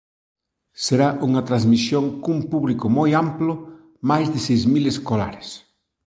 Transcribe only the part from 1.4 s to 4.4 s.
transmisión cun público moi amplo, máis de